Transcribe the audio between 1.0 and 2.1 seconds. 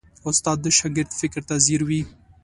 فکر ته ځیر وي.